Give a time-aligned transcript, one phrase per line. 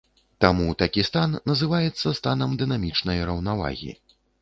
[0.45, 3.99] Таму такі стан называецца станам дынамічнай раўнавагі.